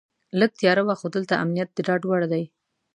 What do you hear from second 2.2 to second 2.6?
دی.